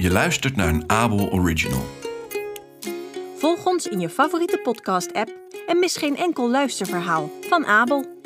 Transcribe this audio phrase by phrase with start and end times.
[0.00, 1.86] Je luistert naar een Abel Original.
[3.38, 5.30] Volg ons in je favoriete podcast-app
[5.66, 8.20] en mis geen enkel luisterverhaal van Abel.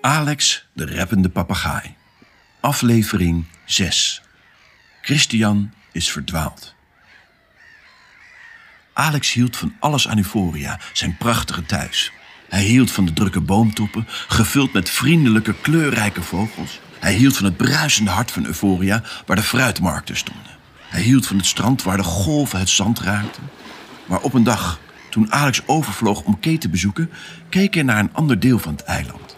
[0.00, 1.94] Alex, de rappende papegaai.
[2.60, 4.22] Aflevering 6.
[5.00, 6.74] Christian is verdwaald.
[8.92, 12.12] Alex hield van alles aan Euphoria, zijn prachtige thuis.
[12.52, 16.80] Hij hield van de drukke boomtoppen, gevuld met vriendelijke, kleurrijke vogels.
[17.00, 20.52] Hij hield van het bruisende hart van Euphoria, waar de fruitmarkten stonden.
[20.88, 23.42] Hij hield van het strand waar de golven het zand raakten.
[24.06, 24.78] Maar op een dag,
[25.10, 27.10] toen Alex overvloog om Kate te bezoeken,
[27.48, 29.36] keek hij naar een ander deel van het eiland.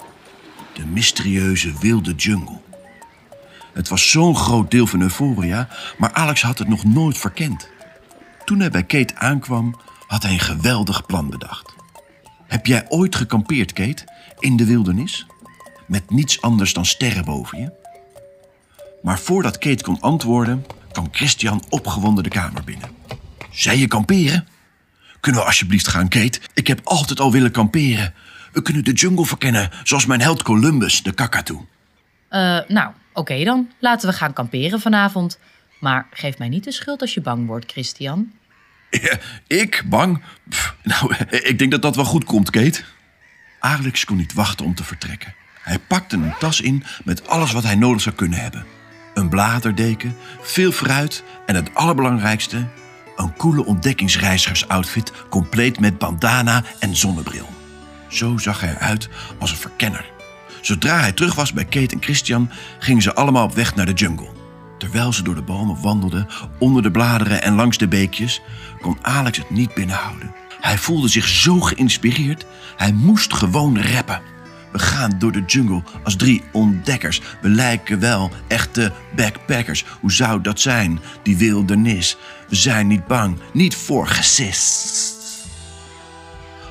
[0.73, 2.61] De mysterieuze wilde jungle.
[3.73, 5.69] Het was zo'n groot deel van Euphoria,
[5.99, 7.69] maar Alex had het nog nooit verkend.
[8.45, 11.75] Toen hij bij Kate aankwam, had hij een geweldig plan bedacht.
[12.47, 14.05] Heb jij ooit gekampeerd, Kate,
[14.39, 15.27] in de wildernis?
[15.87, 17.73] Met niets anders dan sterren boven je?
[19.03, 22.89] Maar voordat Kate kon antwoorden, kwam Christian opgewonden de kamer binnen.
[23.51, 24.47] Zij je kamperen?
[25.21, 26.41] Kunnen we alsjeblieft gaan, Kate?
[26.55, 28.15] Ik heb altijd al willen kamperen.
[28.53, 31.65] We kunnen de jungle verkennen, zoals mijn held Columbus, de kakatoe.
[32.29, 33.71] Eh, nou, oké dan.
[33.79, 35.39] Laten we gaan kamperen vanavond.
[35.81, 38.33] Maar geef mij niet de schuld als je bang wordt, Christian.
[39.47, 39.83] Ik?
[39.87, 40.23] Bang?
[40.83, 41.15] Nou,
[41.51, 42.83] ik denk dat dat wel goed komt, Kate.
[43.61, 45.35] Alex kon niet wachten om te vertrekken.
[45.61, 48.65] Hij pakte een tas in met alles wat hij nodig zou kunnen hebben.
[49.15, 52.69] Een bladerdeken, veel fruit en het allerbelangrijkste...
[53.17, 57.49] een coole ontdekkingsreizigersoutfit compleet met bandana en zonnebril.
[58.09, 60.13] Zo zag hij eruit als een verkenner.
[60.61, 62.51] Zodra hij terug was bij Kate en Christian...
[62.79, 64.44] gingen ze allemaal op weg naar de jungle.
[64.85, 66.27] Terwijl ze door de bomen wandelden,
[66.59, 68.41] onder de bladeren en langs de beekjes,
[68.81, 70.35] kon Alex het niet binnenhouden.
[70.61, 72.47] Hij voelde zich zo geïnspireerd,
[72.77, 74.21] hij moest gewoon rappen.
[74.73, 77.21] We gaan door de jungle als drie ontdekkers.
[77.41, 79.85] We lijken wel echte backpackers.
[80.01, 82.17] Hoe zou dat zijn, die wildernis?
[82.49, 85.13] We zijn niet bang, niet voor gesis.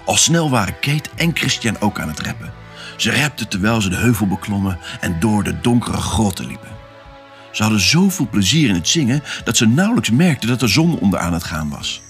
[0.06, 2.54] Al snel waren Kate en Christian ook aan het rappen.
[2.98, 6.83] Ze rapten terwijl ze de heuvel beklommen en door de donkere grotten liepen.
[7.54, 11.20] Ze hadden zoveel plezier in het zingen dat ze nauwelijks merkten dat de zon onder
[11.20, 12.02] aan het gaan was.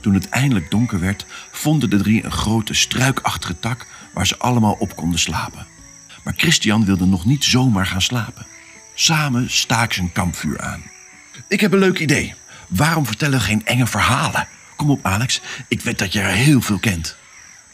[0.00, 4.76] Toen het eindelijk donker werd, vonden de drie een grote struikachtige tak waar ze allemaal
[4.78, 5.66] op konden slapen.
[6.24, 8.46] Maar Christian wilde nog niet zomaar gaan slapen.
[8.94, 10.82] Samen staken ze een kampvuur aan.
[11.48, 12.34] Ik heb een leuk idee.
[12.68, 14.48] Waarom vertellen we geen enge verhalen?
[14.76, 15.40] Kom op, Alex.
[15.68, 17.16] Ik weet dat je er heel veel kent.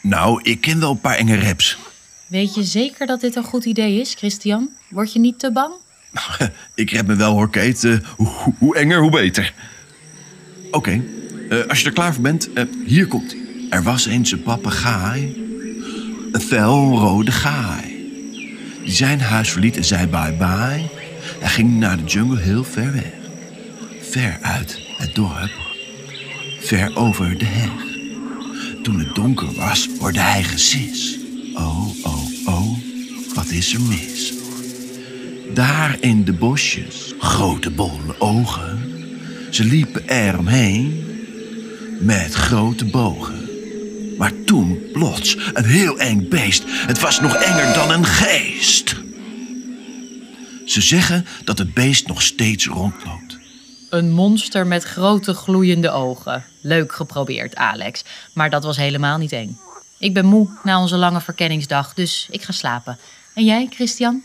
[0.00, 1.78] Nou, ik ken wel een paar enge raps.
[2.26, 4.68] Weet je zeker dat dit een goed idee is, Christian?
[4.88, 5.72] Word je niet te bang?
[6.74, 7.50] Ik red me wel hoor.
[7.50, 7.96] Eh,
[8.58, 9.52] hoe, enger, hoe beter.
[10.70, 11.02] Oké,
[11.48, 13.66] eh, als je er klaar voor bent, eh, hier komt ie.
[13.70, 15.42] Er was eens een papegaai.
[16.32, 17.92] Een felrode gaai.
[18.84, 20.90] Die zijn huis verliet en zei bye-bye.
[21.38, 23.12] Hij ging naar de jungle heel ver weg.
[24.00, 25.52] Ver uit het dorp.
[26.60, 27.92] Ver over de heg.
[28.82, 31.18] Toen het donker was, hoorde hij gesis.
[31.54, 32.78] Oh, oh, oh,
[33.34, 34.43] wat is er mis?
[35.54, 38.92] Daar in de bosjes, grote bolle ogen.
[39.50, 41.04] Ze liepen er omheen
[42.00, 43.48] met grote bogen.
[44.18, 46.62] Maar toen plots een heel eng beest.
[46.66, 48.96] Het was nog enger dan een geest.
[50.64, 53.38] Ze zeggen dat het beest nog steeds rondloopt.
[53.90, 56.44] Een monster met grote gloeiende ogen.
[56.60, 58.04] Leuk geprobeerd, Alex.
[58.32, 59.58] Maar dat was helemaal niet eng.
[59.98, 62.98] Ik ben moe na onze lange verkenningsdag, dus ik ga slapen.
[63.34, 64.22] En jij, Christian?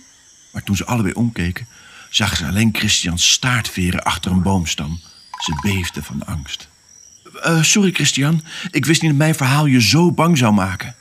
[0.52, 1.68] Maar toen ze allebei omkeken,
[2.10, 5.00] zagen ze alleen Christians staartveren achter een boomstam.
[5.38, 6.70] Ze beefden van angst.
[7.42, 8.44] Eh, sorry, Christian.
[8.72, 10.96] Ik wist niet dat mijn verhaal je zo bang zou maken.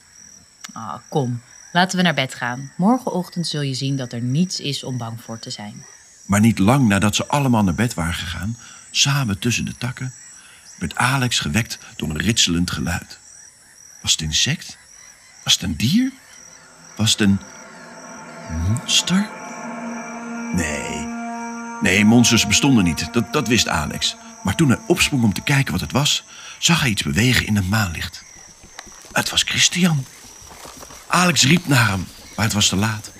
[0.72, 1.40] Ah, kom.
[1.72, 2.72] Laten we naar bed gaan.
[2.76, 5.84] Morgenochtend zul je zien dat er niets is om bang voor te zijn.
[6.26, 8.56] Maar niet lang nadat ze allemaal naar bed waren gegaan,
[8.90, 10.12] samen tussen de takken,
[10.78, 13.18] werd Alex gewekt door een ritselend geluid.
[14.02, 14.78] Was het een insect?
[15.44, 16.12] Was het een dier?
[16.96, 17.38] Was het een
[18.68, 19.37] monster?
[20.54, 21.06] Nee.
[21.80, 23.12] Nee, monsters bestonden niet.
[23.12, 24.16] Dat, dat wist Alex.
[24.42, 26.24] Maar toen hij opsprong om te kijken wat het was,
[26.58, 28.24] zag hij iets bewegen in het maanlicht.
[29.12, 30.04] Het was Christian.
[31.06, 32.06] Alex riep naar hem,
[32.36, 33.12] maar het was te laat.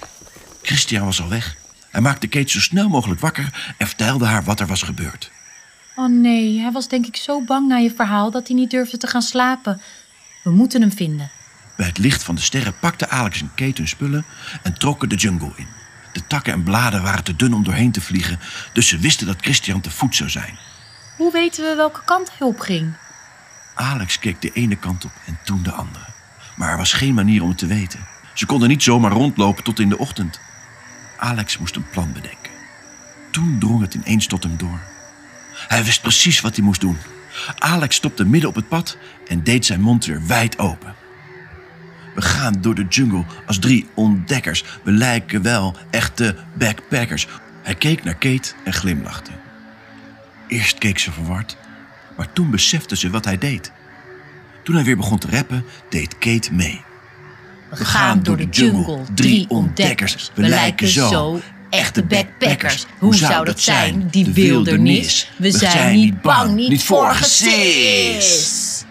[0.63, 1.57] Christian was al weg.
[1.91, 5.31] Hij maakte Kate zo snel mogelijk wakker en vertelde haar wat er was gebeurd.
[5.97, 8.97] Oh nee, hij was denk ik zo bang na je verhaal dat hij niet durfde
[8.97, 9.81] te gaan slapen.
[10.43, 11.31] We moeten hem vinden.
[11.77, 14.25] Bij het licht van de sterren pakte Alex en Kate hun spullen
[14.63, 15.67] en trokken de jungle in.
[16.13, 18.41] De takken en bladen waren te dun om doorheen te vliegen,
[18.73, 20.59] dus ze wisten dat Christian te voet zou zijn.
[21.17, 22.93] Hoe weten we welke kant hij op ging?
[23.75, 26.05] Alex keek de ene kant op en toen de andere.
[26.57, 28.07] Maar er was geen manier om het te weten.
[28.35, 30.41] Ze konden niet zomaar rondlopen tot in de ochtend.
[31.19, 32.53] Alex moest een plan bedenken.
[33.31, 34.81] toen drong het ineens tot hem door.
[35.69, 36.99] Hij wist precies wat hij moest doen.
[37.59, 38.97] Alex stopte midden op het pad
[39.27, 40.95] en deed zijn mond weer wijd open.
[42.19, 44.65] We gaan door de jungle als drie ontdekkers.
[44.83, 47.27] We lijken wel echte backpackers.
[47.63, 49.31] Hij keek naar Kate en glimlachte.
[50.49, 51.57] Eerst keek ze verward,
[52.17, 53.73] maar toen besefte ze wat hij deed.
[54.65, 56.81] Toen hij weer begon te rappen, deed Kate mee.
[57.71, 60.31] We gaan door de jungle, drie ontdekkers.
[60.35, 62.87] We lijken zo echte backpackers.
[62.99, 65.31] Hoe zou dat zijn, die wildernis?
[65.37, 68.85] We zijn niet bang, niet voor gesis.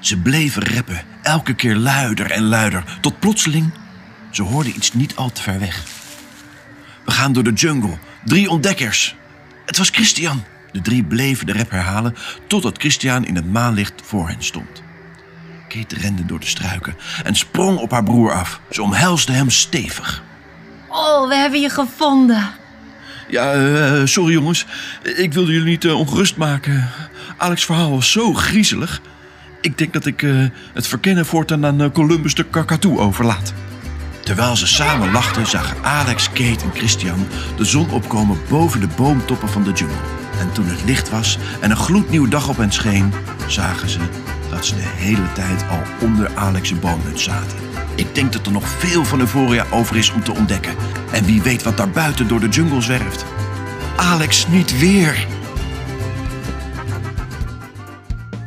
[0.00, 3.72] Ze bleven rappen, elke keer luider en luider, tot plotseling
[4.34, 5.82] ze hoorden iets niet al te ver weg.
[7.04, 9.16] We gaan door de jungle, drie ontdekkers.
[9.66, 10.44] Het was Christian.
[10.72, 12.14] De drie bleven de rap herhalen
[12.46, 14.82] totdat Christian in het maanlicht voor hen stond.
[15.68, 18.60] Kate rende door de struiken en sprong op haar broer af.
[18.70, 20.22] Ze omhelsde hem stevig.
[20.88, 22.50] Oh, we hebben je gevonden.
[23.28, 24.66] Ja, eh, sorry jongens.
[25.02, 26.90] Ik wilde jullie niet eh, ongerust maken.
[27.36, 29.00] Alex' verhaal was zo griezelig.
[29.64, 30.30] Ik denk dat ik eh,
[30.74, 33.54] het verkennen voortaan aan eh, Columbus de Kakatoe overlaat.
[34.20, 37.26] Terwijl ze samen lachten, zagen Alex, Kate en Christian
[37.56, 39.96] de zon opkomen boven de boomtoppen van de jungle.
[40.38, 43.12] En toen het licht was en een gloednieuwe dag op hen scheen,
[43.46, 43.98] zagen ze
[44.50, 47.58] dat ze de hele tijd al onder Alex' boomhut zaten.
[47.94, 50.74] Ik denk dat er nog veel van Euphoria over is om te ontdekken.
[51.12, 53.24] En wie weet wat daar buiten door de jungle zwerft.
[53.96, 55.26] Alex niet weer!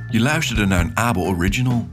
[0.10, 1.88] Je luisterde naar een Abel Original.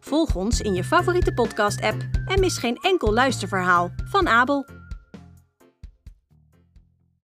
[0.00, 4.66] Volg ons in je favoriete podcast-app en mis geen enkel luisterverhaal van Abel.